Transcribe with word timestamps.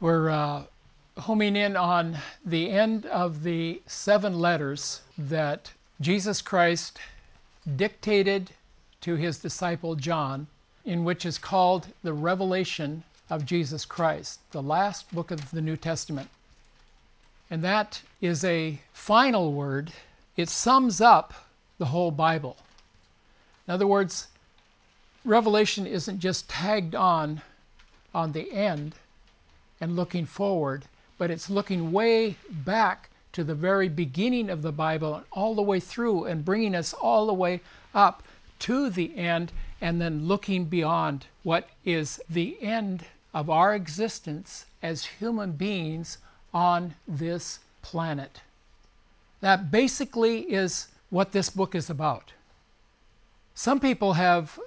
We're 0.00 0.30
uh, 0.30 0.62
homing 1.18 1.56
in 1.56 1.76
on 1.76 2.16
the 2.46 2.70
end 2.70 3.04
of 3.04 3.42
the 3.42 3.82
seven 3.84 4.40
letters 4.40 5.02
that 5.18 5.70
Jesus 6.00 6.40
Christ 6.40 6.98
dictated 7.76 8.50
to 9.02 9.16
his 9.16 9.36
disciple 9.36 9.94
John, 9.96 10.46
in 10.86 11.04
which 11.04 11.26
is 11.26 11.36
called 11.36 11.86
the 12.02 12.14
Revelation 12.14 13.04
of 13.28 13.44
Jesus 13.44 13.84
Christ, 13.84 14.40
the 14.52 14.62
last 14.62 15.12
book 15.14 15.30
of 15.30 15.50
the 15.50 15.60
New 15.60 15.76
Testament. 15.76 16.30
And 17.50 17.62
that 17.62 18.00
is 18.22 18.42
a 18.42 18.80
final 18.94 19.52
word. 19.52 19.92
It 20.34 20.48
sums 20.48 21.02
up 21.02 21.34
the 21.76 21.84
whole 21.84 22.10
Bible. 22.10 22.56
In 23.68 23.74
other 23.74 23.86
words, 23.86 24.28
Revelation 25.26 25.86
isn't 25.86 26.20
just 26.20 26.48
tagged 26.48 26.94
on 26.94 27.42
on 28.14 28.32
the 28.32 28.50
end 28.50 28.94
and 29.80 29.96
looking 29.96 30.26
forward, 30.26 30.84
but 31.18 31.30
it's 31.30 31.50
looking 31.50 31.92
way 31.92 32.36
back 32.50 33.10
to 33.32 33.44
the 33.44 33.54
very 33.54 33.88
beginning 33.88 34.50
of 34.50 34.62
the 34.62 34.72
Bible 34.72 35.14
and 35.14 35.24
all 35.32 35.54
the 35.54 35.62
way 35.62 35.80
through 35.80 36.24
and 36.24 36.44
bringing 36.44 36.74
us 36.74 36.92
all 36.92 37.26
the 37.26 37.34
way 37.34 37.60
up 37.94 38.22
to 38.60 38.90
the 38.90 39.16
end 39.16 39.52
and 39.80 40.00
then 40.00 40.26
looking 40.26 40.64
beyond 40.64 41.26
what 41.42 41.68
is 41.84 42.20
the 42.28 42.60
end 42.60 43.04
of 43.32 43.48
our 43.48 43.74
existence 43.74 44.66
as 44.82 45.04
human 45.04 45.52
beings 45.52 46.18
on 46.52 46.94
this 47.06 47.60
planet. 47.82 48.40
That 49.40 49.70
basically 49.70 50.40
is 50.40 50.88
what 51.10 51.32
this 51.32 51.48
book 51.48 51.74
is 51.74 51.88
about. 51.88 52.32
Some 53.54 53.80
people 53.80 54.12
have 54.14 54.58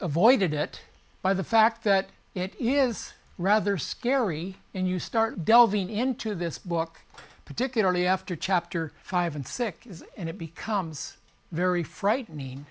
avoided 0.00 0.54
it 0.54 0.80
by 1.20 1.34
the 1.34 1.44
fact 1.44 1.84
that 1.84 2.08
it 2.34 2.54
is 2.58 3.12
rather 3.42 3.76
scary, 3.76 4.56
and 4.74 4.88
you 4.88 4.98
start 4.98 5.44
delving 5.44 5.90
into 5.90 6.34
this 6.34 6.58
book, 6.58 7.00
particularly 7.44 8.06
after 8.06 8.36
chapter 8.36 8.92
5 9.02 9.36
and 9.36 9.46
6, 9.46 10.02
and 10.16 10.28
it 10.28 10.38
becomes 10.38 11.16
very 11.50 11.82
frightening. 11.82 12.64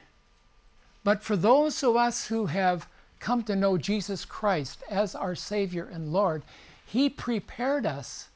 But 1.03 1.23
for 1.23 1.35
those 1.35 1.83
of 1.83 1.95
us 1.95 2.25
who 2.25 2.45
have 2.45 2.87
come 3.19 3.43
to 3.43 3.55
know 3.55 3.77
Jesus 3.77 4.25
Christ 4.25 4.83
as 4.89 5.13
our 5.15 5.35
Savior 5.35 5.89
and 5.91 6.13
Lord, 6.13 6.43
He 6.85 7.09
prepared 7.09 7.85
us 7.85 8.29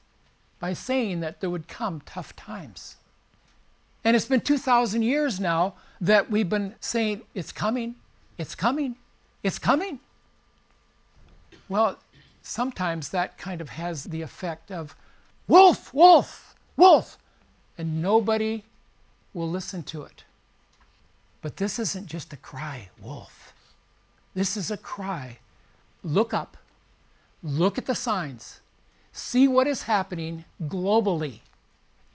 by 0.60 0.74
saying 0.74 1.20
that 1.22 1.42
there 1.42 1.50
would 1.50 1.68
come 1.68 2.02
tough 2.06 2.36
times. 2.36 2.96
And 4.04 4.16
it's 4.16 4.28
been 4.28 4.42
2,000 4.42 5.02
years 5.02 5.40
now 5.40 5.74
that 6.02 6.30
we've 6.30 6.50
been 6.50 6.76
saying, 6.80 7.24
it's 7.34 7.52
coming, 7.52 7.96
it's 8.38 8.56
coming, 8.56 8.96
it's 9.42 9.58
coming. 9.58 10.00
Well, 11.68 11.98
sometimes 12.48 13.10
that 13.10 13.40
kind 13.40 13.60
of 13.60 13.70
has 13.70 14.04
the 14.04 14.22
effect 14.22 14.72
of 14.72 14.96
wolf, 15.48 15.92
wolf, 15.94 16.56
wolf, 16.78 17.18
and 17.76 18.02
nobody 18.02 18.64
will 19.34 19.50
listen 19.50 19.82
to 19.82 20.04
it. 20.04 20.24
But 21.42 21.58
this 21.58 21.80
isn't 21.80 22.06
just 22.06 22.34
a 22.34 22.38
cry, 22.38 22.90
wolf. 23.02 23.52
This 24.36 24.56
is 24.56 24.70
a 24.70 24.78
cry. 24.78 25.40
Look 26.04 26.34
up, 26.36 26.56
look 27.42 27.80
at 27.80 27.88
the 27.88 27.96
signs, 27.96 28.62
see 29.12 29.48
what 29.48 29.66
is 29.66 29.82
happening 29.82 30.46
globally. 30.66 31.40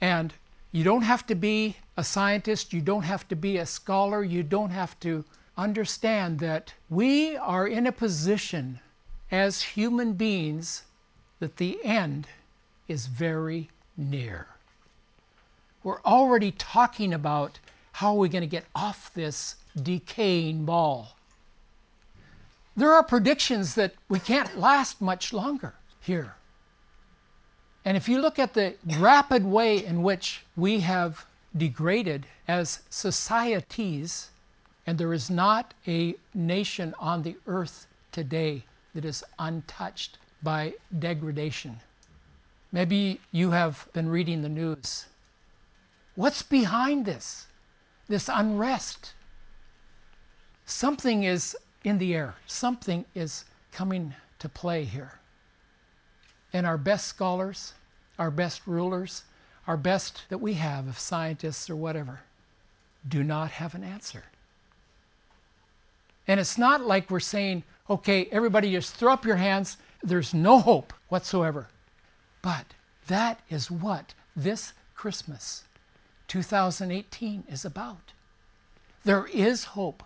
And 0.01 0.33
you 0.71 0.85
don't 0.85 1.03
have 1.03 1.27
to 1.27 1.35
be 1.35 1.77
a 1.97 2.05
scientist, 2.05 2.73
you 2.73 2.81
don't 2.81 3.03
have 3.03 3.27
to 3.29 3.37
be 3.37 3.59
a 3.59 3.67
scholar, 3.67 4.23
you 4.23 4.45
don't 4.45 4.71
have 4.71 4.99
to 5.01 5.25
understand 5.57 6.39
that 6.39 6.73
we 6.89 7.37
are 7.37 7.67
in 7.67 7.89
a 7.89 7.93
position 7.93 8.79
as 9.31 9.63
human 9.63 10.13
beings 10.15 10.83
that 11.39 11.57
the 11.57 11.79
end 11.85 12.27
is 12.89 13.07
very 13.07 13.71
near. 13.97 14.47
We're 15.83 16.03
already 16.03 16.53
talking 16.53 17.15
about 17.15 17.59
how 17.93 18.15
are 18.15 18.19
we 18.19 18.29
going 18.29 18.43
to 18.43 18.49
get 18.49 18.67
off 18.75 19.13
this 19.15 19.57
decaying 19.83 20.65
ball. 20.65 21.17
There 22.77 22.93
are 22.93 23.03
predictions 23.03 23.75
that 23.75 23.95
we 24.09 24.19
can't 24.19 24.59
last 24.59 25.01
much 25.01 25.33
longer 25.33 25.75
here. 26.01 26.35
And 27.85 27.97
if 27.97 28.09
you 28.09 28.21
look 28.21 28.39
at 28.39 28.55
the 28.55 28.75
rapid 28.99 29.45
way 29.45 29.85
in 29.85 30.03
which 30.03 30.45
we 30.57 30.81
have 30.81 31.25
degraded 31.57 32.27
as 32.47 32.81
societies, 32.91 34.31
and 34.87 34.99
there 34.99 35.13
is 35.13 35.31
not 35.31 35.73
a 35.87 36.15
nation 36.35 36.95
on 36.99 37.23
the 37.23 37.37
earth 37.47 37.87
today 38.13 38.65
that 38.95 39.05
is 39.05 39.25
untouched 39.39 40.19
by 40.43 40.75
degradation. 40.99 41.81
Maybe 42.73 43.21
you 43.33 43.51
have 43.51 43.89
been 43.93 44.09
reading 44.09 44.43
the 44.43 44.49
news. 44.49 45.07
What's 46.15 46.43
behind 46.43 47.05
this? 47.05 47.47
This 48.09 48.29
unrest? 48.33 49.15
Something 50.65 51.25
is 51.25 51.57
in 51.85 51.99
the 51.99 52.15
air, 52.15 52.35
something 52.47 53.05
is 53.15 53.45
coming 53.73 54.15
to 54.39 54.49
play 54.49 54.85
here. 54.85 55.13
And 56.53 56.67
our 56.67 56.79
best 56.79 57.07
scholars, 57.07 57.75
our 58.19 58.31
best 58.31 58.67
rulers, 58.67 59.23
our 59.67 59.77
best 59.77 60.25
that 60.29 60.39
we 60.39 60.55
have 60.55 60.89
of 60.89 60.99
scientists 60.99 61.71
or 61.71 61.77
whatever, 61.77 62.21
do 63.09 63.23
not 63.25 63.51
have 63.51 63.75
an 63.75 63.85
answer. 63.85 64.25
And 66.31 66.39
it's 66.39 66.57
not 66.57 66.87
like 66.87 67.11
we're 67.11 67.19
saying, 67.19 67.65
okay, 67.91 68.27
everybody 68.27 68.71
just 68.71 68.95
throw 68.95 69.13
up 69.13 69.25
your 69.25 69.35
hands. 69.35 69.79
There's 70.01 70.33
no 70.33 70.61
hope 70.61 70.93
whatsoever. 71.09 71.67
But 72.41 72.67
that 73.09 73.41
is 73.51 73.69
what 73.69 74.15
this 74.37 74.73
Christmas 74.95 75.65
2018 76.29 77.43
is 77.49 77.65
about. 77.65 78.13
There 79.03 79.27
is 79.27 79.65
hope. 79.65 80.05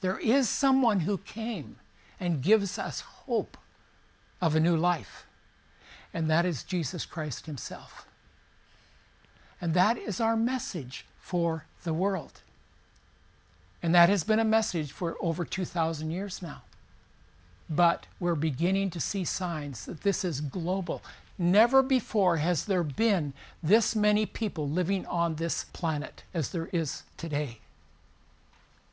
There 0.00 0.18
is 0.18 0.48
someone 0.48 0.98
who 0.98 1.18
came 1.18 1.76
and 2.18 2.42
gives 2.42 2.76
us 2.76 2.98
hope 2.98 3.56
of 4.40 4.56
a 4.56 4.60
new 4.60 4.76
life. 4.76 5.26
And 6.12 6.28
that 6.28 6.44
is 6.44 6.64
Jesus 6.64 7.06
Christ 7.06 7.46
Himself. 7.46 8.04
And 9.60 9.74
that 9.74 9.96
is 9.96 10.20
our 10.20 10.36
message 10.36 11.06
for 11.20 11.66
the 11.84 11.94
world. 11.94 12.40
And 13.82 13.92
that 13.94 14.08
has 14.08 14.22
been 14.22 14.38
a 14.38 14.44
message 14.44 14.92
for 14.92 15.16
over 15.20 15.44
2,000 15.44 16.10
years 16.12 16.40
now. 16.40 16.62
But 17.68 18.06
we're 18.20 18.36
beginning 18.36 18.90
to 18.90 19.00
see 19.00 19.24
signs 19.24 19.86
that 19.86 20.02
this 20.02 20.24
is 20.24 20.40
global. 20.40 21.02
Never 21.36 21.82
before 21.82 22.36
has 22.36 22.64
there 22.64 22.84
been 22.84 23.32
this 23.60 23.96
many 23.96 24.24
people 24.24 24.68
living 24.68 25.04
on 25.06 25.34
this 25.34 25.64
planet 25.64 26.22
as 26.32 26.50
there 26.50 26.68
is 26.72 27.02
today. 27.16 27.58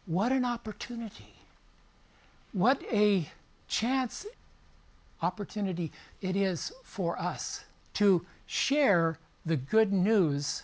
What 0.07 0.31
an 0.31 0.44
opportunity. 0.44 1.35
What 2.51 2.81
a 2.91 3.29
chance, 3.67 4.25
opportunity 5.21 5.91
it 6.21 6.35
is 6.35 6.71
for 6.83 7.19
us 7.19 7.63
to 7.94 8.25
share 8.47 9.19
the 9.45 9.57
good 9.57 9.94
news 9.94 10.63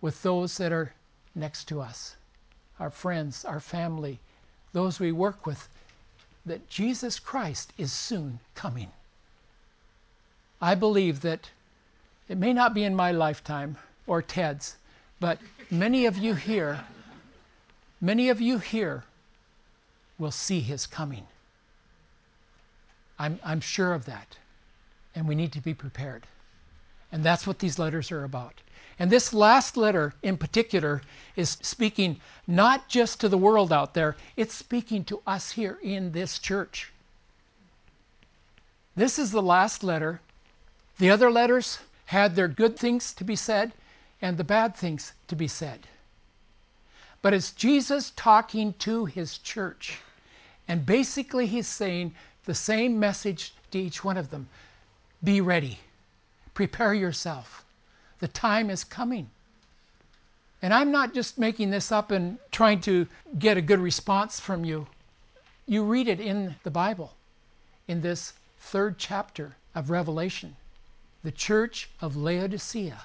with 0.00 0.22
those 0.22 0.56
that 0.56 0.72
are 0.72 0.94
next 1.34 1.64
to 1.68 1.82
us 1.82 2.16
our 2.78 2.90
friends, 2.90 3.44
our 3.44 3.60
family, 3.60 4.18
those 4.72 5.00
we 5.00 5.12
work 5.12 5.46
with, 5.46 5.68
that 6.44 6.68
Jesus 6.68 7.18
Christ 7.18 7.72
is 7.78 7.92
soon 7.92 8.38
coming. 8.54 8.90
I 10.60 10.74
believe 10.74 11.20
that 11.22 11.50
it 12.28 12.38
may 12.38 12.52
not 12.52 12.74
be 12.74 12.84
in 12.84 12.94
my 12.94 13.12
lifetime 13.12 13.76
or 14.06 14.22
Ted's, 14.22 14.76
but 15.20 15.38
many 15.70 16.06
of 16.06 16.16
you 16.16 16.34
here, 16.34 16.84
many 18.00 18.28
of 18.28 18.40
you 18.40 18.58
here 18.58 19.04
will 20.18 20.30
see 20.30 20.60
his 20.60 20.86
coming. 20.86 21.26
I'm, 23.18 23.38
I'm 23.44 23.60
sure 23.60 23.94
of 23.94 24.04
that. 24.06 24.36
And 25.14 25.26
we 25.26 25.34
need 25.34 25.52
to 25.52 25.60
be 25.60 25.74
prepared. 25.74 26.26
And 27.10 27.24
that's 27.24 27.46
what 27.46 27.58
these 27.58 27.78
letters 27.78 28.12
are 28.12 28.24
about. 28.24 28.60
And 28.98 29.10
this 29.10 29.34
last 29.34 29.76
letter 29.76 30.14
in 30.22 30.38
particular 30.38 31.02
is 31.36 31.58
speaking 31.60 32.18
not 32.46 32.88
just 32.88 33.20
to 33.20 33.28
the 33.28 33.36
world 33.36 33.72
out 33.72 33.92
there, 33.92 34.16
it's 34.36 34.54
speaking 34.54 35.04
to 35.04 35.20
us 35.26 35.50
here 35.52 35.78
in 35.82 36.12
this 36.12 36.38
church. 36.38 36.92
This 38.94 39.18
is 39.18 39.30
the 39.30 39.42
last 39.42 39.84
letter. 39.84 40.20
The 40.98 41.10
other 41.10 41.30
letters 41.30 41.78
had 42.06 42.34
their 42.34 42.48
good 42.48 42.78
things 42.78 43.12
to 43.14 43.24
be 43.24 43.36
said 43.36 43.72
and 44.22 44.38
the 44.38 44.44
bad 44.44 44.74
things 44.74 45.12
to 45.28 45.36
be 45.36 45.48
said. 45.48 45.86
But 47.20 47.34
it's 47.34 47.52
Jesus 47.52 48.12
talking 48.16 48.72
to 48.78 49.04
his 49.04 49.36
church. 49.36 49.98
And 50.68 50.86
basically, 50.86 51.46
he's 51.46 51.68
saying 51.68 52.14
the 52.46 52.54
same 52.54 52.98
message 52.98 53.52
to 53.72 53.78
each 53.78 54.02
one 54.02 54.16
of 54.16 54.30
them 54.30 54.48
Be 55.22 55.42
ready, 55.42 55.80
prepare 56.54 56.94
yourself 56.94 57.65
the 58.20 58.28
time 58.28 58.70
is 58.70 58.84
coming. 58.84 59.28
And 60.62 60.72
I'm 60.72 60.90
not 60.90 61.14
just 61.14 61.38
making 61.38 61.70
this 61.70 61.92
up 61.92 62.10
and 62.10 62.38
trying 62.50 62.80
to 62.82 63.06
get 63.38 63.56
a 63.56 63.62
good 63.62 63.78
response 63.78 64.40
from 64.40 64.64
you. 64.64 64.86
You 65.66 65.84
read 65.84 66.08
it 66.08 66.20
in 66.20 66.54
the 66.62 66.70
Bible, 66.70 67.14
in 67.88 68.00
this 68.00 68.32
third 68.58 68.98
chapter 68.98 69.56
of 69.74 69.90
Revelation. 69.90 70.56
the 71.26 71.32
church 71.32 71.90
of 72.00 72.14
Laodicea, 72.14 73.04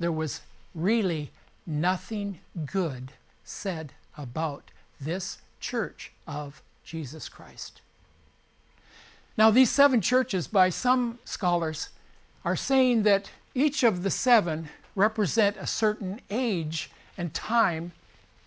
there 0.00 0.10
was 0.10 0.40
really 0.74 1.30
nothing 1.64 2.36
good 2.64 3.12
said 3.44 3.92
about 4.18 4.72
this 5.00 5.38
church 5.60 6.10
of 6.26 6.60
Jesus 6.82 7.28
Christ. 7.28 7.80
Now, 9.38 9.52
these 9.52 9.70
seven 9.70 10.00
churches, 10.00 10.48
by 10.48 10.68
some 10.68 11.20
scholars, 11.24 11.90
are 12.44 12.56
saying 12.56 13.04
that 13.04 13.30
each 13.56 13.82
of 13.82 14.02
the 14.02 14.10
seven 14.10 14.68
represent 14.94 15.56
a 15.56 15.66
certain 15.66 16.20
age 16.28 16.90
and 17.16 17.32
time 17.32 17.90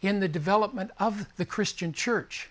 in 0.03 0.19
the 0.19 0.27
development 0.27 0.91
of 1.00 1.25
the 1.35 1.45
Christian 1.45 1.91
church, 1.91 2.47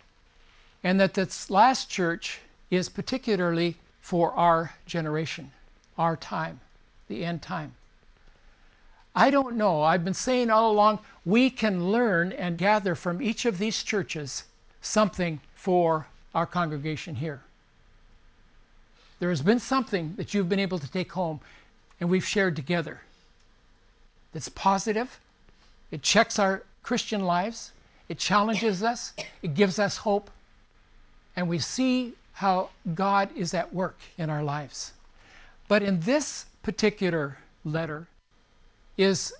and 0.82 0.98
that 0.98 1.14
this 1.14 1.50
last 1.50 1.88
church 1.88 2.40
is 2.68 2.88
particularly 2.88 3.76
for 4.00 4.32
our 4.32 4.74
generation, 4.86 5.52
our 5.96 6.16
time, 6.16 6.58
the 7.06 7.24
end 7.24 7.42
time. 7.42 7.72
I 9.14 9.30
don't 9.30 9.56
know. 9.56 9.82
I've 9.82 10.04
been 10.04 10.12
saying 10.12 10.50
all 10.50 10.72
along 10.72 10.98
we 11.24 11.50
can 11.50 11.92
learn 11.92 12.32
and 12.32 12.58
gather 12.58 12.96
from 12.96 13.22
each 13.22 13.46
of 13.46 13.58
these 13.58 13.84
churches 13.84 14.44
something 14.82 15.40
for 15.54 16.06
our 16.34 16.46
congregation 16.46 17.14
here. 17.14 17.40
There 19.20 19.30
has 19.30 19.42
been 19.42 19.60
something 19.60 20.14
that 20.16 20.34
you've 20.34 20.48
been 20.48 20.60
able 20.60 20.78
to 20.80 20.90
take 20.90 21.12
home 21.12 21.40
and 22.00 22.08
we've 22.08 22.24
shared 22.24 22.56
together 22.56 23.00
It's 24.34 24.48
positive, 24.48 25.18
it 25.90 26.02
checks 26.02 26.38
our 26.38 26.62
Christian 26.82 27.22
lives, 27.24 27.72
it 28.08 28.18
challenges 28.18 28.82
us, 28.82 29.12
it 29.42 29.54
gives 29.54 29.78
us 29.78 29.96
hope, 29.96 30.30
and 31.36 31.48
we 31.48 31.58
see 31.58 32.14
how 32.32 32.70
God 32.94 33.30
is 33.36 33.54
at 33.54 33.72
work 33.74 33.98
in 34.16 34.30
our 34.30 34.42
lives. 34.42 34.92
But 35.66 35.82
in 35.82 36.00
this 36.00 36.46
particular 36.62 37.38
letter 37.64 38.06
is 38.96 39.32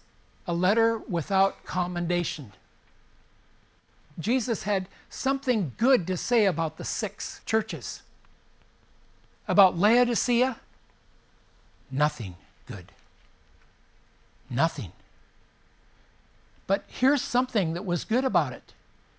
a 0.47 0.53
letter 0.53 0.99
without 0.99 1.65
commendation. 1.65 2.53
Jesus 4.19 4.63
had 4.63 4.89
something 5.11 5.73
good 5.77 6.07
to 6.07 6.17
say 6.17 6.47
about 6.47 6.77
the 6.77 6.85
six 6.85 7.41
churches. 7.47 8.03
About 9.47 9.79
Laodicea, 9.79 10.57
nothing 11.91 12.35
good. 12.69 12.93
Nothing. 14.51 14.93
But 16.67 16.85
here's 16.87 17.23
something 17.23 17.73
that 17.73 17.85
was 17.85 18.05
good 18.05 18.25
about 18.25 18.53
it. 18.53 18.75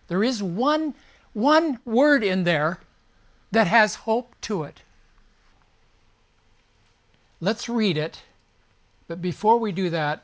There 0.07 0.23
is 0.23 0.41
one, 0.41 0.93
one 1.33 1.79
word 1.83 2.23
in 2.23 2.43
there 2.43 2.79
that 3.51 3.67
has 3.67 3.95
hope 3.95 4.33
to 4.41 4.63
it. 4.63 4.81
Let's 7.41 7.67
read 7.67 7.97
it. 7.97 8.21
But 9.07 9.21
before 9.21 9.57
we 9.57 9.71
do 9.71 9.89
that, 9.89 10.23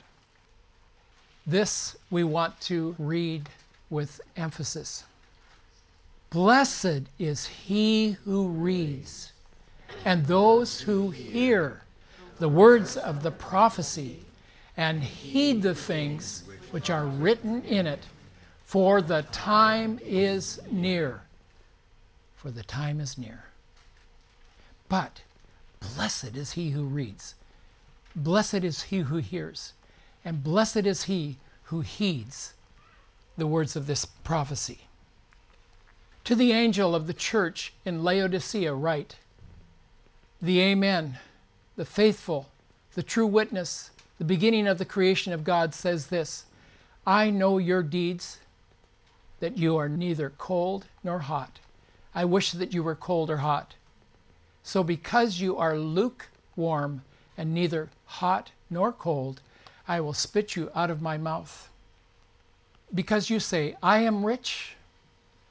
this 1.47 1.95
we 2.11 2.23
want 2.23 2.59
to 2.61 2.95
read 2.99 3.49
with 3.89 4.21
emphasis. 4.37 5.03
Blessed 6.29 7.03
is 7.17 7.45
he 7.45 8.17
who 8.25 8.47
reads 8.47 9.31
and 10.03 10.25
those 10.25 10.81
who 10.81 11.09
hear 11.09 11.81
the 12.39 12.49
words 12.49 12.97
of 12.97 13.23
the 13.23 13.31
prophecy 13.31 14.19
and 14.77 15.03
heed 15.03 15.61
the 15.61 15.75
things 15.75 16.43
which 16.71 16.89
are 16.89 17.05
written 17.05 17.63
in 17.63 17.87
it, 17.87 18.03
for 18.65 19.01
the 19.01 19.23
time 19.31 19.99
is 20.03 20.59
near. 20.69 21.21
For 22.35 22.51
the 22.51 22.63
time 22.63 22.99
is 22.99 23.17
near. 23.17 23.45
But 24.89 25.21
blessed 25.79 26.35
is 26.35 26.51
he 26.51 26.71
who 26.71 26.83
reads, 26.83 27.35
blessed 28.15 28.63
is 28.63 28.83
he 28.83 28.99
who 28.99 29.17
hears, 29.17 29.73
and 30.23 30.43
blessed 30.43 30.85
is 30.85 31.03
he 31.03 31.37
who 31.63 31.81
heeds 31.81 32.53
the 33.37 33.47
words 33.47 33.75
of 33.75 33.87
this 33.87 34.05
prophecy. 34.05 34.81
To 36.25 36.35
the 36.35 36.51
angel 36.51 36.95
of 36.95 37.07
the 37.07 37.13
church 37.13 37.73
in 37.85 38.03
Laodicea, 38.03 38.73
write 38.73 39.15
the 40.41 40.59
Amen, 40.59 41.17
the 41.75 41.85
faithful, 41.85 42.49
the 42.93 43.03
true 43.03 43.27
witness, 43.27 43.91
the 44.17 44.23
beginning 44.23 44.67
of 44.67 44.77
the 44.77 44.85
creation 44.85 45.33
of 45.33 45.43
God 45.43 45.73
says 45.73 46.07
this 46.07 46.45
I 47.05 47.29
know 47.29 47.57
your 47.57 47.83
deeds, 47.83 48.39
that 49.39 49.57
you 49.57 49.77
are 49.77 49.89
neither 49.89 50.31
cold 50.37 50.85
nor 51.03 51.19
hot. 51.19 51.59
I 52.15 52.25
wish 52.25 52.51
that 52.53 52.73
you 52.73 52.81
were 52.81 52.95
cold 52.95 53.29
or 53.29 53.37
hot. 53.37 53.75
So, 54.63 54.83
because 54.83 55.39
you 55.39 55.57
are 55.57 55.77
lukewarm 55.77 57.03
and 57.37 57.53
neither 57.53 57.89
hot 58.05 58.51
nor 58.69 58.91
cold, 58.91 59.41
I 59.87 59.99
will 59.99 60.13
spit 60.13 60.55
you 60.55 60.71
out 60.73 60.89
of 60.89 61.01
my 61.01 61.17
mouth. 61.17 61.69
Because 62.93 63.29
you 63.29 63.39
say, 63.39 63.75
I 63.83 63.99
am 63.99 64.25
rich, 64.25 64.75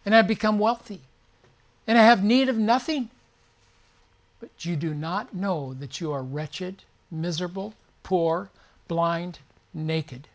and 0.04 0.14
I 0.14 0.18
have 0.18 0.26
become 0.26 0.58
wealthy, 0.58 1.00
and 1.86 1.98
I 1.98 2.02
have 2.02 2.24
need 2.24 2.48
of 2.48 2.56
nothing, 2.56 3.10
but 4.44 4.66
you 4.66 4.76
do 4.76 4.92
not 4.92 5.32
know 5.32 5.72
that 5.72 6.02
you 6.02 6.12
are 6.12 6.22
wretched, 6.22 6.84
miserable, 7.10 7.72
poor, 8.02 8.50
blind, 8.88 9.38
naked. 9.72 10.28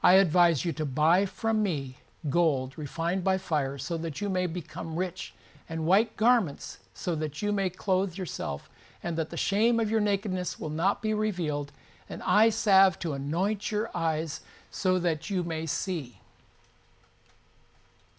I 0.00 0.12
advise 0.12 0.64
you 0.64 0.72
to 0.74 0.84
buy 0.84 1.26
from 1.26 1.60
me 1.60 1.96
gold 2.30 2.78
refined 2.78 3.24
by 3.24 3.36
fire, 3.36 3.78
so 3.78 3.96
that 3.96 4.20
you 4.20 4.28
may 4.28 4.46
become 4.46 4.94
rich, 4.94 5.34
and 5.68 5.84
white 5.84 6.16
garments, 6.16 6.78
so 6.94 7.16
that 7.16 7.42
you 7.42 7.50
may 7.50 7.68
clothe 7.68 8.16
yourself, 8.16 8.70
and 9.02 9.18
that 9.18 9.30
the 9.30 9.36
shame 9.36 9.80
of 9.80 9.90
your 9.90 10.00
nakedness 10.00 10.60
will 10.60 10.70
not 10.70 11.02
be 11.02 11.12
revealed, 11.12 11.72
and 12.08 12.22
eye 12.22 12.48
salve 12.48 12.96
to 13.00 13.12
anoint 13.12 13.72
your 13.72 13.90
eyes, 13.92 14.40
so 14.70 15.00
that 15.00 15.28
you 15.28 15.42
may 15.42 15.66
see. 15.66 16.20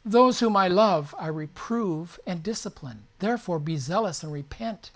Those 0.04 0.42
whom 0.42 0.58
I 0.58 0.68
love, 0.68 1.16
I 1.18 1.28
reprove 1.28 2.20
and 2.28 2.44
discipline. 2.44 3.04
Therefore, 3.20 3.60
be 3.60 3.78
zealous 3.78 4.24
and 4.24 4.34
repent. 4.34 4.92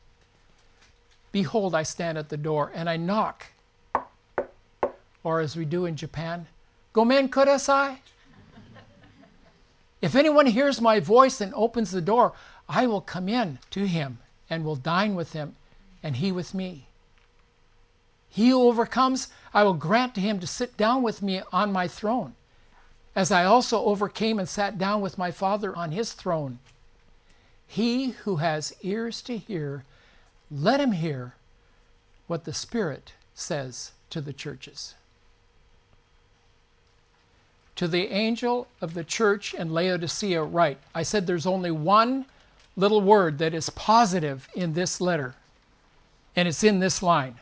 Behold, 1.31 1.73
I 1.73 1.83
stand 1.83 2.17
at 2.17 2.29
the 2.29 2.37
door 2.37 2.71
and 2.73 2.89
I 2.89 2.97
knock. 2.97 3.47
Or 5.23 5.39
as 5.39 5.55
we 5.55 5.63
do 5.65 5.85
in 5.85 5.95
Japan, 5.95 6.47
Gomen 6.91 7.29
kudasai. 7.29 7.99
If 10.01 10.15
anyone 10.15 10.47
hears 10.47 10.81
my 10.81 10.99
voice 10.99 11.39
and 11.39 11.53
opens 11.53 11.91
the 11.91 12.01
door, 12.01 12.33
I 12.67 12.87
will 12.87 13.01
come 13.01 13.29
in 13.29 13.59
to 13.71 13.87
him 13.87 14.19
and 14.49 14.65
will 14.65 14.75
dine 14.75 15.15
with 15.15 15.33
him, 15.33 15.55
and 16.01 16.15
he 16.17 16.31
with 16.31 16.53
me. 16.53 16.87
He 18.29 18.49
who 18.49 18.63
overcomes, 18.63 19.29
I 19.53 19.63
will 19.63 19.73
grant 19.73 20.15
to 20.15 20.21
him 20.21 20.39
to 20.39 20.47
sit 20.47 20.77
down 20.77 21.03
with 21.03 21.21
me 21.21 21.41
on 21.51 21.71
my 21.71 21.87
throne, 21.87 22.35
as 23.15 23.31
I 23.31 23.45
also 23.45 23.83
overcame 23.85 24.39
and 24.39 24.47
sat 24.47 24.77
down 24.77 25.01
with 25.01 25.17
my 25.17 25.31
Father 25.31 25.75
on 25.75 25.91
his 25.91 26.13
throne. 26.13 26.59
He 27.69 28.09
who 28.09 28.37
has 28.37 28.73
ears 28.81 29.21
to 29.21 29.37
hear, 29.37 29.83
let 30.49 30.79
him 30.79 30.91
hear 30.91 31.35
what 32.25 32.43
the 32.43 32.53
Spirit 32.53 33.13
says 33.35 33.91
to 34.09 34.21
the 34.21 34.33
churches. 34.33 34.95
To 37.75 37.87
the 37.87 38.07
angel 38.07 38.67
of 38.81 38.95
the 38.95 39.03
church 39.03 39.53
in 39.53 39.71
Laodicea, 39.71 40.41
write 40.41 40.79
I 40.95 41.03
said 41.03 41.27
there's 41.27 41.45
only 41.45 41.69
one 41.69 42.25
little 42.75 43.01
word 43.01 43.37
that 43.37 43.53
is 43.53 43.69
positive 43.69 44.49
in 44.55 44.73
this 44.73 44.99
letter, 44.99 45.35
and 46.35 46.47
it's 46.47 46.63
in 46.63 46.79
this 46.79 47.03
line. 47.03 47.35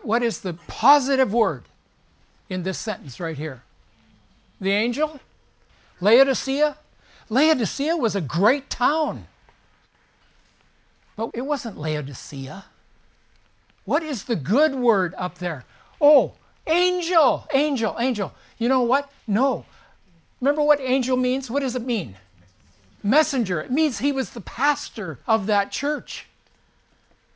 What 0.00 0.22
is 0.22 0.40
the 0.40 0.54
positive 0.68 1.34
word 1.34 1.64
in 2.48 2.62
this 2.62 2.78
sentence 2.78 3.20
right 3.20 3.36
here? 3.36 3.62
The 4.58 4.72
angel? 4.72 5.20
Laodicea? 6.00 6.78
Laodicea 7.30 7.96
was 7.96 8.16
a 8.16 8.20
great 8.20 8.70
town. 8.70 9.26
But 11.16 11.30
it 11.34 11.42
wasn't 11.42 11.78
Laodicea. 11.78 12.64
What 13.84 14.02
is 14.02 14.24
the 14.24 14.36
good 14.36 14.74
word 14.74 15.14
up 15.18 15.38
there? 15.38 15.64
Oh, 16.00 16.32
angel, 16.66 17.46
angel, 17.52 17.96
angel. 17.98 18.32
You 18.58 18.68
know 18.68 18.82
what? 18.82 19.10
No. 19.26 19.64
Remember 20.40 20.62
what 20.62 20.80
angel 20.80 21.16
means? 21.16 21.50
What 21.50 21.60
does 21.60 21.74
it 21.76 21.84
mean? 21.84 22.16
Messenger. 23.02 23.60
It 23.60 23.70
means 23.70 23.98
he 23.98 24.12
was 24.12 24.30
the 24.30 24.40
pastor 24.40 25.18
of 25.26 25.46
that 25.46 25.70
church. 25.70 26.26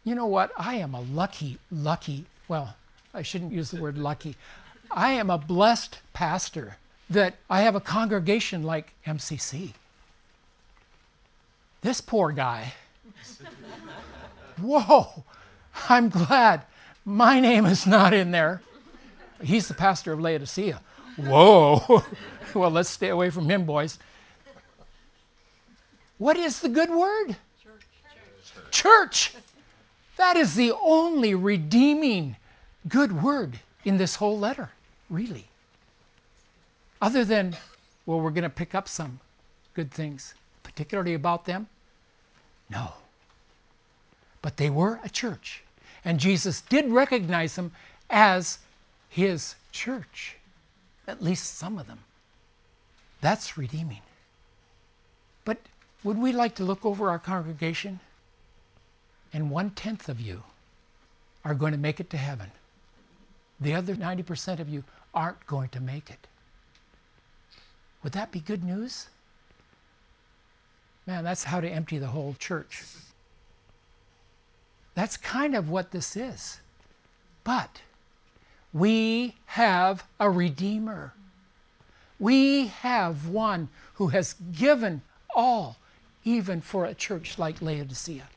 You 0.05 0.15
know 0.15 0.27
what? 0.27 0.53
I 0.57 0.77
am 0.77 0.95
a 0.95 1.01
lucky, 1.01 1.59
lucky, 1.71 2.25
well, 2.49 2.75
I 3.15 3.23
shouldn't 3.23 3.53
use 3.53 3.71
the 3.71 3.81
word 3.81 3.99
lucky. 3.99 4.37
I 4.91 5.13
am 5.13 5.31
a 5.31 5.39
blessed 5.39 6.01
pastor 6.13 6.77
that 7.11 7.35
I 7.51 7.63
have 7.63 7.75
a 7.75 7.81
congregation 7.81 8.63
like 8.63 8.93
MCC. 9.07 9.73
This 11.83 12.01
poor 12.01 12.31
guy. 12.31 12.73
Whoa, 14.61 15.25
I'm 15.89 16.09
glad 16.09 16.63
my 17.05 17.41
name 17.41 17.67
is 17.67 17.87
not 17.87 18.15
in 18.15 18.31
there. 18.31 18.63
He's 19.43 19.67
the 19.67 19.75
pastor 19.75 20.13
of 20.13 20.21
Laodicea. 20.21 20.81
Whoa. 21.17 22.05
well, 22.55 22.71
let's 22.71 22.89
stay 22.89 23.09
away 23.09 23.31
from 23.31 23.51
him, 23.51 23.65
boys. 23.65 23.99
What 26.19 26.37
is 26.37 26.61
the 26.61 26.69
good 26.69 26.91
word? 26.91 27.37
Church. 27.61 28.71
Church. 28.71 29.35
That 30.17 30.37
is 30.37 30.55
the 30.55 30.73
only 30.81 31.35
redeeming 31.35 32.37
good 32.89 33.23
word 33.23 33.59
in 33.85 33.97
this 33.97 34.15
whole 34.15 34.39
letter, 34.39 34.71
really. 35.11 35.47
Other 37.01 37.25
than, 37.25 37.57
well, 38.07 38.21
we're 38.21 38.31
going 38.31 38.45
to 38.45 38.49
pick 38.51 38.77
up 38.77 38.87
some 38.87 39.19
good 39.75 39.91
things, 39.91 40.35
particularly 40.63 41.15
about 41.15 41.45
them. 41.45 41.67
No. 42.73 42.95
But 44.41 44.57
they 44.57 44.71
were 44.71 44.99
a 45.05 45.09
church. 45.09 45.63
And 46.05 46.19
Jesus 46.19 46.63
did 46.63 46.91
recognize 46.91 47.55
them 47.55 47.71
as 48.11 48.59
his 49.09 49.55
church, 49.71 50.37
at 51.07 51.23
least 51.23 51.59
some 51.59 51.79
of 51.79 51.87
them. 51.87 52.01
That's 53.21 53.57
redeeming. 53.57 54.01
But 55.45 55.59
would 56.03 56.19
we 56.19 56.33
like 56.33 56.57
to 56.57 56.65
look 56.65 56.85
over 56.85 57.11
our 57.11 57.19
congregation? 57.19 58.01
And 59.33 59.51
one 59.51 59.71
tenth 59.71 60.09
of 60.09 60.21
you 60.21 60.43
are 61.45 61.55
going 61.55 61.73
to 61.73 61.79
make 61.79 62.01
it 62.01 62.11
to 62.11 62.17
heaven. 62.17 62.51
The 63.61 63.75
other 63.75 63.95
90% 63.95 64.59
of 64.59 64.69
you 64.69 64.83
aren't 65.15 65.47
going 65.47 65.69
to 65.71 65.81
make 65.81 66.11
it. 66.11 66.27
Would 68.03 68.15
that 68.15 68.33
be 68.33 68.41
good 68.41 68.65
news? 68.65 69.07
Man, 71.07 71.25
that's 71.25 71.45
how 71.45 71.61
to 71.61 71.69
empty 71.69 71.99
the 71.99 72.07
whole 72.07 72.35
church. 72.39 72.85
That's 74.95 75.17
kind 75.17 75.55
of 75.55 75.71
what 75.71 75.91
this 75.91 76.17
is. 76.17 76.61
But 77.45 77.81
we 78.73 79.35
have 79.47 80.05
a 80.21 80.31
Redeemer. 80.31 81.13
We 82.19 82.69
have 82.69 83.29
one 83.29 83.69
who 83.95 84.09
has 84.09 84.35
given 84.53 85.03
all, 85.35 85.77
even 86.25 86.61
for 86.61 86.85
a 86.85 86.95
church 86.95 87.39
like 87.39 87.61
Laodicea. 87.61 88.29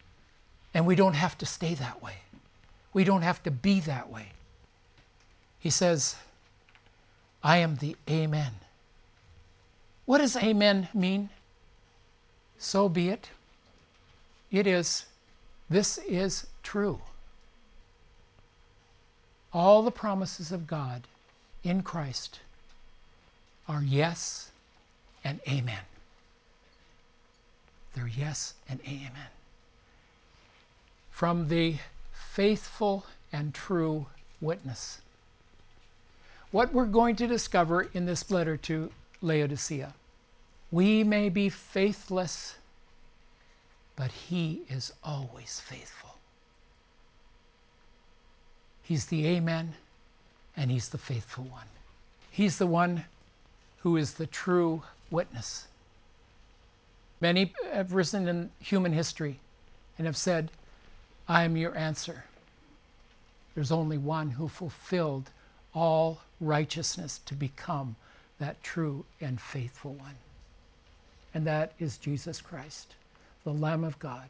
And 0.74 0.86
we 0.86 0.96
don't 0.96 1.14
have 1.14 1.38
to 1.38 1.46
stay 1.46 1.76
that 1.76 2.02
way. 2.02 2.16
We 2.94 3.04
don't 3.04 3.22
have 3.22 3.44
to 3.44 3.52
be 3.52 3.80
that 3.82 4.10
way. 4.10 4.28
He 5.60 5.70
says, 5.70 6.16
I 7.44 7.58
am 7.58 7.76
the 7.76 7.96
Amen. 8.10 8.54
What 10.06 10.20
does 10.20 10.36
Amen 10.36 10.88
mean? 10.94 11.30
So 12.58 12.90
be 12.90 13.10
it. 13.10 13.30
It 14.52 14.68
is. 14.68 15.06
This 15.70 15.98
is 16.00 16.48
true. 16.64 17.00
All 19.54 19.84
the 19.84 19.92
promises 19.92 20.52
of 20.52 20.68
God 20.68 21.08
in 21.64 21.82
Christ 21.82 22.40
are 23.68 23.82
yes 23.82 24.52
and 25.24 25.40
amen. 25.48 25.82
They're 27.94 28.08
yes 28.08 28.54
and 28.70 28.80
amen. 28.82 29.30
From 31.12 31.48
the 31.48 31.78
faithful 32.32 33.06
and 33.32 33.54
true 33.54 34.06
witness. 34.42 35.00
What 36.52 36.74
we're 36.74 36.86
going 36.86 37.16
to 37.18 37.28
discover 37.28 37.84
in 37.94 38.06
this 38.06 38.30
letter 38.30 38.58
to 38.58 38.92
Laodicea 39.22 39.94
we 40.72 41.04
may 41.04 41.30
be 41.30 41.50
faithless, 41.50 42.56
but 43.96 44.12
He 44.12 44.64
is 44.70 44.92
always 45.04 45.60
faithful. 45.60 46.16
He's 48.84 49.06
the 49.06 49.28
Amen, 49.28 49.74
and 50.58 50.70
He's 50.70 50.90
the 50.90 50.98
faithful 50.98 51.46
one. 51.46 51.68
He's 52.32 52.58
the 52.58 52.68
one 52.68 53.06
who 53.80 53.98
is 53.98 54.14
the 54.14 54.28
true 54.28 54.84
witness. 55.12 55.68
Many 57.22 57.54
have 57.72 57.94
risen 57.94 58.28
in 58.28 58.52
human 58.60 58.92
history 58.92 59.40
and 59.98 60.06
have 60.06 60.18
said, 60.18 60.52
I 61.28 61.44
am 61.44 61.56
your 61.56 61.76
answer. 61.78 62.26
There's 63.54 63.72
only 63.72 63.98
one 63.98 64.30
who 64.30 64.48
fulfilled 64.48 65.30
all 65.74 66.20
righteousness 66.42 67.22
to 67.26 67.34
become 67.34 67.96
that 68.40 68.62
true 68.62 69.06
and 69.22 69.40
faithful 69.40 69.94
one. 69.94 70.16
And 71.36 71.46
that 71.46 71.74
is 71.80 71.98
Jesus 71.98 72.39
Christ, 72.39 72.96
the 73.44 73.51
Lamb 73.51 73.84
of 73.84 74.00
God. 74.00 74.30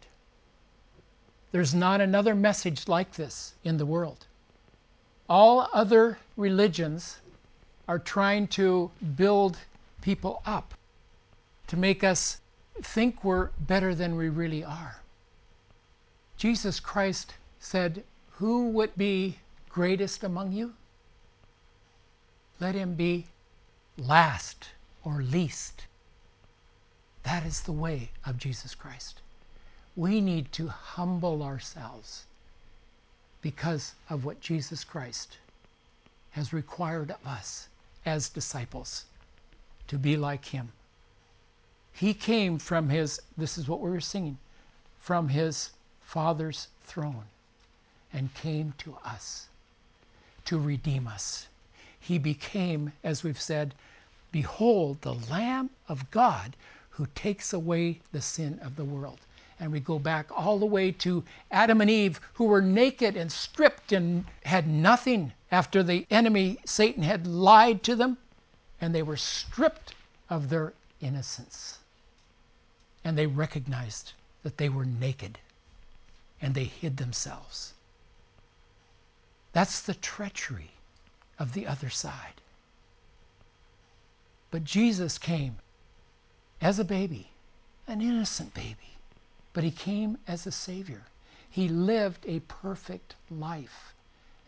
There's 1.52 1.76
not 1.76 2.02
another 2.02 2.34
message 2.34 2.88
like 2.88 3.14
this 3.14 3.54
in 3.64 3.78
the 3.78 3.86
world. 3.86 4.26
All 5.30 5.70
other 5.72 6.18
religions 6.36 7.18
are 7.88 8.00
trying 8.00 8.48
to 8.48 8.90
build 9.16 9.60
people 10.02 10.42
up, 10.48 10.74
to 11.68 11.78
make 11.78 12.04
us 12.04 12.40
think 12.82 13.24
we're 13.24 13.52
better 13.60 13.94
than 13.94 14.16
we 14.16 14.28
really 14.28 14.64
are. 14.64 14.98
Jesus 16.38 16.80
Christ 16.80 17.36
said, 17.60 18.04
Who 18.32 18.70
would 18.70 18.96
be 18.98 19.38
greatest 19.70 20.24
among 20.24 20.54
you? 20.54 20.74
Let 22.60 22.74
him 22.74 22.96
be 22.96 23.28
last 23.96 24.70
or 25.04 25.22
least. 25.22 25.86
That 27.26 27.44
is 27.44 27.62
the 27.62 27.72
way 27.72 28.12
of 28.24 28.38
Jesus 28.38 28.76
Christ. 28.76 29.22
We 29.96 30.22
need 30.22 30.52
to 30.54 30.68
humble 30.68 31.42
ourselves 31.42 32.26
because 33.42 33.94
of 34.10 34.26
what 34.26 34.42
Jesus 34.42 34.84
Christ 34.84 35.38
has 36.32 36.54
required 36.54 37.10
of 37.10 37.26
us 37.26 37.68
as 38.06 38.30
disciples 38.30 39.06
to 39.88 39.98
be 39.98 40.16
like 40.16 40.46
him. 40.46 40.72
He 41.94 42.14
came 42.14 42.60
from 42.60 42.90
his, 42.90 43.20
this 43.38 43.58
is 43.58 43.68
what 43.68 43.82
we 43.82 43.90
were 43.90 44.02
singing, 44.02 44.38
from 45.00 45.30
his 45.30 45.72
Father's 46.02 46.68
throne 46.84 47.24
and 48.14 48.34
came 48.36 48.74
to 48.80 48.98
us 49.04 49.48
to 50.46 50.60
redeem 50.60 51.08
us. 51.08 51.48
He 52.00 52.20
became, 52.20 52.94
as 53.04 53.24
we've 53.24 53.42
said, 53.42 53.74
Behold, 54.32 55.02
the 55.02 55.16
Lamb 55.16 55.72
of 55.90 56.12
God 56.12 56.56
who 56.96 57.06
takes 57.14 57.52
away 57.52 58.00
the 58.14 58.22
sin 58.22 58.58
of 58.60 58.76
the 58.78 58.86
world. 58.86 59.20
And 59.60 59.72
we 59.72 59.80
go 59.82 60.00
back 60.00 60.28
all 60.32 60.58
the 60.58 60.66
way 60.66 60.92
to 60.92 61.24
Adam 61.52 61.82
and 61.82 61.90
Eve, 61.90 62.22
who 62.34 62.46
were 62.46 62.62
naked 62.62 63.18
and 63.18 63.32
stripped 63.32 63.92
and 63.92 64.26
had 64.44 64.68
nothing 64.68 65.34
after 65.52 65.84
the 65.84 66.06
enemy, 66.10 66.58
Satan, 66.66 67.04
had 67.04 67.28
lied 67.28 67.84
to 67.84 67.96
them, 67.96 68.18
and 68.80 68.96
they 68.96 69.04
were 69.04 69.18
stripped 69.18 69.94
of 70.30 70.50
their 70.50 70.74
innocence. 71.02 71.80
And 73.04 73.18
they 73.18 73.28
recognized 73.28 74.14
that 74.44 74.58
they 74.58 74.70
were 74.70 74.86
naked 74.86 75.38
and 76.42 76.54
they 76.54 76.66
hid 76.66 76.98
themselves. 76.98 77.74
That's 79.52 79.82
the 79.82 79.96
treachery 79.96 80.72
of 81.40 81.54
the 81.54 81.68
other 81.68 81.90
side. 81.90 82.42
But 84.52 84.64
Jesus 84.64 85.18
came 85.18 85.58
as 86.62 86.80
a 86.80 86.84
baby, 86.84 87.30
an 87.88 88.02
innocent 88.02 88.54
baby, 88.54 88.98
but 89.54 89.64
he 89.64 89.72
came 89.72 90.18
as 90.28 90.46
a 90.46 90.52
Savior. 90.52 91.04
He 91.50 91.68
lived 91.68 92.26
a 92.28 92.40
perfect 92.42 93.16
life 93.30 93.94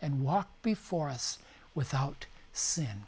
and 0.00 0.24
walked 0.24 0.62
before 0.62 1.08
us 1.08 1.38
without 1.74 2.26
sin. 2.52 3.04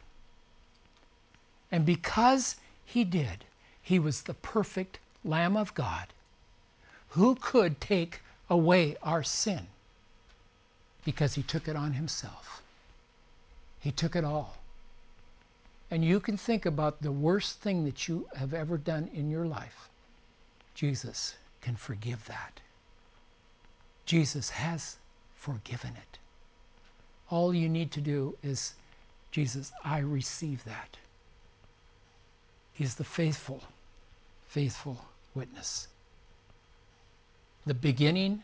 And 1.70 1.84
because 1.84 2.56
he 2.84 3.04
did, 3.04 3.44
he 3.82 3.98
was 3.98 4.22
the 4.22 4.34
perfect 4.34 4.98
Lamb 5.24 5.56
of 5.56 5.74
God 5.74 6.08
who 7.10 7.34
could 7.34 7.80
take 7.80 8.20
away 8.48 8.96
our 9.02 9.22
sin 9.22 9.66
because 11.04 11.34
he 11.34 11.42
took 11.42 11.68
it 11.68 11.76
on 11.76 11.92
himself. 11.92 12.62
He 13.80 13.90
took 13.90 14.14
it 14.14 14.24
all. 14.24 14.59
And 15.90 16.04
you 16.04 16.20
can 16.20 16.36
think 16.36 16.66
about 16.66 17.02
the 17.02 17.12
worst 17.12 17.60
thing 17.60 17.84
that 17.84 18.06
you 18.06 18.28
have 18.36 18.54
ever 18.54 18.78
done 18.78 19.10
in 19.12 19.30
your 19.30 19.46
life. 19.46 19.88
Jesus 20.74 21.34
can 21.60 21.76
forgive 21.76 22.24
that. 22.26 22.60
Jesus 24.06 24.50
has 24.50 24.96
forgiven 25.34 25.92
it. 25.96 26.18
All 27.28 27.54
you 27.54 27.68
need 27.68 27.90
to 27.92 28.00
do 28.00 28.36
is, 28.42 28.74
Jesus, 29.30 29.72
I 29.84 29.98
receive 29.98 30.64
that. 30.64 30.96
He's 32.72 32.94
the 32.94 33.04
faithful, 33.04 33.62
faithful 34.46 35.04
witness 35.34 35.88
the 37.66 37.74
beginning 37.74 38.42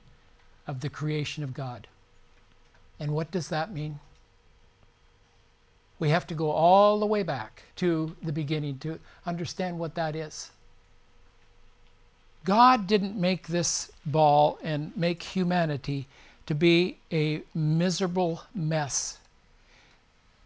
of 0.66 0.80
the 0.80 0.88
creation 0.88 1.42
of 1.42 1.54
God. 1.54 1.86
And 3.00 3.12
what 3.12 3.30
does 3.30 3.48
that 3.48 3.72
mean? 3.72 3.98
We 5.98 6.10
have 6.10 6.26
to 6.26 6.34
go 6.34 6.50
all 6.50 6.98
the 7.00 7.06
way 7.06 7.22
back 7.22 7.62
to 7.76 8.16
the 8.22 8.32
beginning 8.32 8.78
to 8.80 9.00
understand 9.24 9.78
what 9.78 9.94
that 9.94 10.14
is. 10.14 10.50
God 12.44 12.86
didn't 12.86 13.16
make 13.20 13.48
this 13.48 13.90
ball 14.04 14.58
and 14.62 14.96
make 14.96 15.22
humanity 15.22 16.06
to 16.46 16.54
be 16.54 16.98
a 17.10 17.42
miserable 17.54 18.42
mess. 18.54 19.18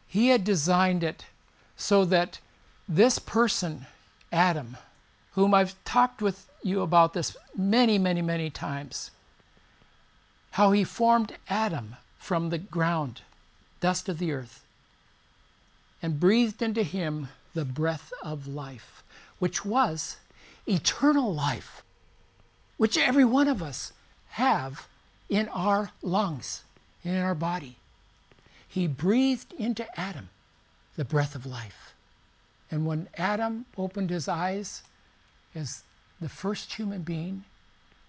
He 0.06 0.28
had 0.28 0.44
designed 0.44 1.04
it 1.04 1.26
so 1.76 2.04
that 2.06 2.38
this 2.88 3.18
person, 3.18 3.86
Adam, 4.32 4.76
whom 5.32 5.52
I've 5.54 5.74
talked 5.84 6.22
with 6.22 6.48
you 6.62 6.80
about 6.82 7.12
this 7.12 7.36
many, 7.56 7.98
many, 7.98 8.22
many 8.22 8.50
times. 8.50 9.10
how 10.52 10.72
he 10.72 10.84
formed 10.84 11.36
Adam 11.48 11.96
from 12.18 12.50
the 12.50 12.58
ground, 12.58 13.22
dust 13.80 14.08
of 14.08 14.18
the 14.18 14.32
earth, 14.32 14.64
and 16.02 16.20
breathed 16.20 16.62
into 16.62 16.82
him 16.82 17.28
the 17.54 17.64
breath 17.64 18.12
of 18.22 18.46
life, 18.46 19.02
which 19.38 19.64
was 19.64 20.16
eternal 20.66 21.34
life, 21.34 21.82
which 22.76 22.96
every 22.96 23.24
one 23.24 23.48
of 23.48 23.62
us 23.62 23.92
have 24.30 24.86
in 25.28 25.48
our 25.48 25.90
lungs, 26.02 26.62
in 27.04 27.16
our 27.16 27.34
body. 27.34 27.76
He 28.68 28.86
breathed 28.86 29.52
into 29.54 29.86
Adam 29.98 30.28
the 30.96 31.04
breath 31.04 31.34
of 31.34 31.46
life. 31.46 31.94
And 32.70 32.86
when 32.86 33.08
Adam 33.16 33.66
opened 33.76 34.10
his 34.10 34.28
eyes 34.28 34.82
as 35.54 35.82
the 36.20 36.28
first 36.28 36.72
human 36.72 37.02
being, 37.02 37.44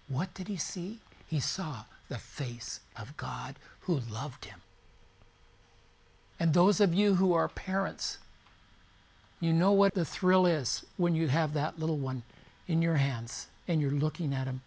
what 0.08 0.32
did 0.34 0.48
he 0.48 0.56
see? 0.56 1.00
He 1.26 1.40
saw 1.40 1.84
the 2.08 2.18
face 2.18 2.80
of 2.96 3.16
God 3.16 3.56
who 3.80 3.98
loved 3.98 4.44
him. 4.44 4.60
And 6.42 6.52
those 6.52 6.80
of 6.80 6.92
you 6.92 7.14
who 7.14 7.34
are 7.34 7.46
parents, 7.46 8.18
you 9.38 9.52
know 9.52 9.70
what 9.70 9.94
the 9.94 10.04
thrill 10.04 10.44
is 10.44 10.84
when 10.96 11.14
you 11.14 11.28
have 11.28 11.54
that 11.54 11.78
little 11.78 11.98
one 11.98 12.24
in 12.66 12.82
your 12.82 12.96
hands 12.96 13.46
and 13.68 13.80
you're 13.80 13.92
looking 13.92 14.34
at 14.34 14.48
him, 14.48 14.60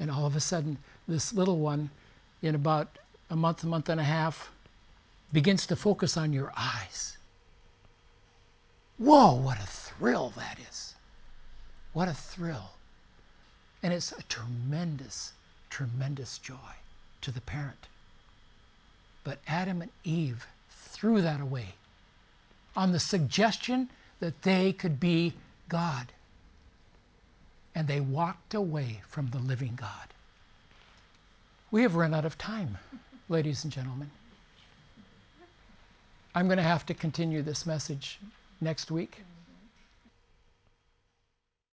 and 0.00 0.10
all 0.10 0.26
of 0.26 0.34
a 0.34 0.40
sudden, 0.40 0.78
this 1.06 1.32
little 1.32 1.60
one, 1.60 1.90
in 2.42 2.56
about 2.56 2.98
a 3.30 3.36
month, 3.36 3.62
a 3.62 3.68
month 3.68 3.88
and 3.88 4.00
a 4.00 4.02
half, 4.02 4.50
begins 5.32 5.64
to 5.68 5.76
focus 5.76 6.16
on 6.16 6.32
your 6.32 6.52
eyes. 6.56 7.16
Whoa, 8.98 9.36
what 9.36 9.62
a 9.62 9.66
thrill 9.66 10.30
that 10.30 10.58
is! 10.68 10.96
What 11.92 12.08
a 12.08 12.14
thrill. 12.14 12.72
And 13.80 13.92
it's 13.92 14.10
a 14.10 14.24
tremendous, 14.24 15.34
tremendous 15.70 16.38
joy 16.38 16.74
to 17.20 17.30
the 17.30 17.42
parent. 17.42 17.86
But 19.22 19.38
Adam 19.46 19.82
and 19.82 19.92
Eve 20.02 20.48
threw 20.72 21.22
that 21.22 21.40
away 21.40 21.74
on 22.76 22.92
the 22.92 23.00
suggestion 23.00 23.88
that 24.20 24.42
they 24.42 24.72
could 24.72 24.98
be 25.00 25.34
God. 25.68 26.12
And 27.74 27.88
they 27.88 28.00
walked 28.00 28.54
away 28.54 29.00
from 29.08 29.28
the 29.30 29.38
living 29.38 29.76
God. 29.76 30.08
We 31.70 31.82
have 31.82 31.94
run 31.94 32.12
out 32.12 32.24
of 32.24 32.36
time, 32.36 32.76
ladies 33.28 33.64
and 33.64 33.72
gentlemen. 33.72 34.10
I'm 36.34 36.46
going 36.46 36.58
to 36.58 36.62
have 36.62 36.86
to 36.86 36.94
continue 36.94 37.42
this 37.42 37.66
message 37.66 38.18
next 38.60 38.90
week. 38.90 39.22